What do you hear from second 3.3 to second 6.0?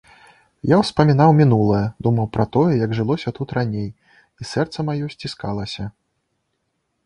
тут раней, і сэрца маё сціскалася.